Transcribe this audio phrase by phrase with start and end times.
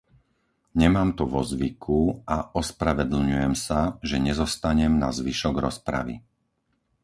[0.81, 2.01] Nemám to vo zvyku
[2.35, 6.15] a ospravedlňujem sa, že nezostanem na zvyšok rozpravy.